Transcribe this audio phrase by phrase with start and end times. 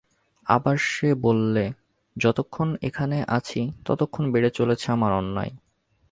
[0.47, 1.65] আবার সে বললে,
[2.15, 5.53] যতক্ষণ এখানে আছি ততক্ষণ বেড়ে চলেছে আমার অন্যায়।